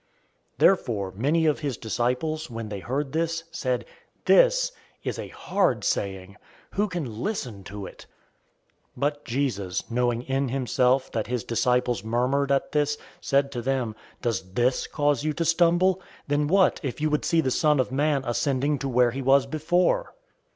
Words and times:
006:060 0.53 0.57
Therefore 0.57 1.13
many 1.15 1.45
of 1.45 1.59
his 1.59 1.77
disciples, 1.77 2.49
when 2.49 2.69
they 2.69 2.79
heard 2.79 3.11
this, 3.11 3.43
said, 3.51 3.85
"This 4.25 4.71
is 5.03 5.19
a 5.19 5.27
hard 5.27 5.83
saying! 5.83 6.37
Who 6.71 6.87
can 6.87 7.21
listen 7.21 7.63
to 7.65 7.85
it?" 7.85 8.07
006:061 8.95 8.99
But 8.99 9.25
Jesus 9.25 9.91
knowing 9.91 10.23
in 10.23 10.49
himself 10.49 11.11
that 11.11 11.27
his 11.27 11.43
disciples 11.43 12.03
murmured 12.03 12.51
at 12.51 12.71
this, 12.71 12.97
said 13.19 13.51
to 13.51 13.61
them, 13.61 13.95
"Does 14.23 14.53
this 14.53 14.87
cause 14.87 15.23
you 15.23 15.33
to 15.33 15.45
stumble? 15.45 15.97
006:062 15.97 16.01
Then 16.29 16.47
what 16.47 16.79
if 16.81 16.99
you 16.99 17.11
would 17.11 17.23
see 17.23 17.39
the 17.41 17.51
Son 17.51 17.79
of 17.79 17.91
Man 17.91 18.23
ascending 18.25 18.79
to 18.79 18.89
where 18.89 19.11
he 19.11 19.21
was 19.21 19.45
before? 19.45 20.15